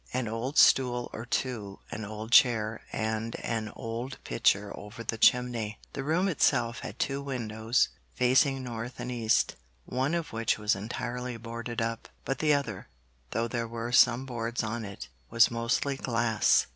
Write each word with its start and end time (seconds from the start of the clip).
An 0.13 0.27
old 0.27 0.57
stool 0.57 1.11
or 1.13 1.27
two, 1.27 1.77
an 1.91 2.03
old 2.05 2.31
chair 2.31 2.81
and 2.91 3.35
an 3.41 3.69
old 3.75 4.17
picture 4.23 4.75
over 4.75 5.03
the 5.03 5.19
chimney. 5.19 5.77
The 5.93 6.03
room 6.03 6.27
itself 6.27 6.79
had 6.79 6.97
two 6.97 7.21
windows, 7.21 7.89
facing 8.15 8.63
north 8.63 8.99
and 8.99 9.11
east, 9.11 9.55
one 9.85 10.15
of 10.15 10.33
which 10.33 10.57
was 10.57 10.73
entirely 10.75 11.37
boarded 11.37 11.83
up; 11.83 12.07
but 12.25 12.39
the 12.39 12.51
other, 12.51 12.87
though 13.29 13.47
there 13.47 13.67
were 13.67 13.91
some 13.91 14.25
boards 14.25 14.63
on 14.63 14.85
it, 14.85 15.07
was 15.29 15.51
mostly 15.51 15.97
glass. 15.97 16.65